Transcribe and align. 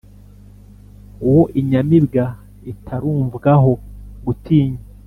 Uwo 1.27 1.43
inyamibwa 1.59 2.23
itarumvwaho 2.71 3.71
gutinya, 4.25 4.79